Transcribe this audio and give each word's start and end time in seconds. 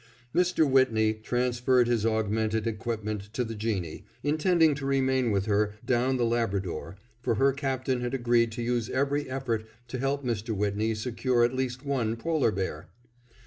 Mr. 0.33 0.67
Whitney 0.67 1.13
transferred 1.13 1.87
his 1.87 2.07
augmented 2.07 2.65
equipment 2.65 3.31
to 3.33 3.43
the 3.43 3.53
Jeanie, 3.53 4.03
intending 4.23 4.73
to 4.73 4.85
remain 4.87 5.29
with 5.29 5.45
her 5.45 5.75
down 5.85 6.17
the 6.17 6.25
Labrador, 6.25 6.95
for 7.21 7.35
her 7.35 7.53
Captain 7.53 8.01
had 8.01 8.15
agreed 8.15 8.51
to 8.53 8.63
use 8.63 8.89
every 8.89 9.29
effort 9.29 9.63
to 9.89 9.99
help 9.99 10.25
Mr. 10.25 10.55
Whitney 10.55 10.95
secure 10.95 11.43
at 11.43 11.53
least 11.53 11.85
one 11.85 12.15
polar 12.15 12.51
bear. 12.51 12.87